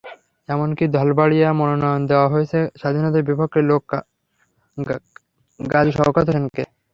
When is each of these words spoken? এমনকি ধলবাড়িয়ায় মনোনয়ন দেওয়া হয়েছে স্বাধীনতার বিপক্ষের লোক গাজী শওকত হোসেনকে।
এমনকি 0.49 0.83
ধলবাড়িয়ায় 0.95 1.57
মনোনয়ন 1.59 2.01
দেওয়া 2.09 2.27
হয়েছে 2.33 2.59
স্বাধীনতার 2.79 3.27
বিপক্ষের 3.29 3.63
লোক 3.71 3.83
গাজী 5.59 5.91
শওকত 5.97 6.25
হোসেনকে। 6.29 6.63